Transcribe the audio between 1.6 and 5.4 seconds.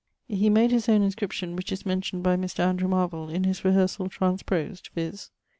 is mentioned by Mr. Andrew Marvell in his Rehearsall Transpros'd, viz.